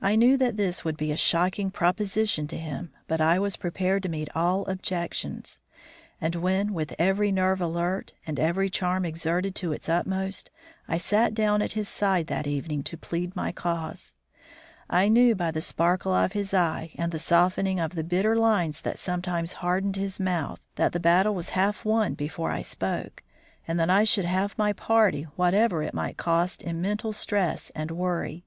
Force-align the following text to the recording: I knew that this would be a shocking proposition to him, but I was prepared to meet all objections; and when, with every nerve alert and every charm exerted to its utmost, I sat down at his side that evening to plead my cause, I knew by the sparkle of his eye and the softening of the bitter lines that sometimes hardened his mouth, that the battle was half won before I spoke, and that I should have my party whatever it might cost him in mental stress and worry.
I 0.00 0.14
knew 0.14 0.36
that 0.36 0.56
this 0.56 0.84
would 0.84 0.96
be 0.96 1.10
a 1.10 1.16
shocking 1.16 1.72
proposition 1.72 2.46
to 2.46 2.56
him, 2.56 2.92
but 3.08 3.20
I 3.20 3.40
was 3.40 3.56
prepared 3.56 4.04
to 4.04 4.08
meet 4.08 4.28
all 4.32 4.64
objections; 4.66 5.58
and 6.20 6.36
when, 6.36 6.72
with 6.72 6.94
every 7.00 7.32
nerve 7.32 7.60
alert 7.60 8.12
and 8.24 8.38
every 8.38 8.68
charm 8.68 9.04
exerted 9.04 9.56
to 9.56 9.72
its 9.72 9.88
utmost, 9.88 10.52
I 10.86 10.98
sat 10.98 11.34
down 11.34 11.62
at 11.62 11.72
his 11.72 11.88
side 11.88 12.28
that 12.28 12.46
evening 12.46 12.84
to 12.84 12.96
plead 12.96 13.34
my 13.34 13.50
cause, 13.50 14.14
I 14.88 15.08
knew 15.08 15.34
by 15.34 15.50
the 15.50 15.60
sparkle 15.60 16.14
of 16.14 16.30
his 16.32 16.54
eye 16.54 16.92
and 16.94 17.10
the 17.10 17.18
softening 17.18 17.80
of 17.80 17.96
the 17.96 18.04
bitter 18.04 18.36
lines 18.36 18.80
that 18.82 18.98
sometimes 19.00 19.54
hardened 19.54 19.96
his 19.96 20.20
mouth, 20.20 20.60
that 20.76 20.92
the 20.92 21.00
battle 21.00 21.34
was 21.34 21.48
half 21.58 21.84
won 21.84 22.14
before 22.14 22.52
I 22.52 22.62
spoke, 22.62 23.24
and 23.66 23.80
that 23.80 23.90
I 23.90 24.04
should 24.04 24.26
have 24.26 24.56
my 24.56 24.72
party 24.72 25.24
whatever 25.34 25.82
it 25.82 25.92
might 25.92 26.16
cost 26.18 26.62
him 26.62 26.68
in 26.76 26.82
mental 26.82 27.12
stress 27.12 27.72
and 27.74 27.90
worry. 27.90 28.44